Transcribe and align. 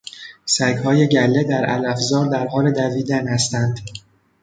سگ 0.45 0.75
های 0.75 1.07
گله 1.07 1.43
در 1.43 1.65
علفزار 1.65 2.29
در 2.29 2.47
حال 2.47 2.73
دویدن 2.73 3.27
هستند. 3.27 3.79